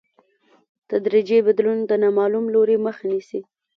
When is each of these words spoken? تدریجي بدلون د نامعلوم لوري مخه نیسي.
تدریجي 0.89 1.39
بدلون 1.47 1.77
د 1.85 1.91
نامعلوم 2.03 2.45
لوري 2.53 2.77
مخه 2.85 3.03
نیسي. 3.11 3.39